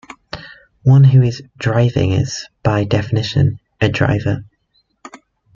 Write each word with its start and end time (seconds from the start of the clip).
One 0.81 1.03
who 1.03 1.21
is 1.21 1.43
"driving" 1.59 2.11
is, 2.13 2.47
by 2.63 2.85
definition, 2.85 3.59
a 3.79 3.87
"driver". 3.87 4.43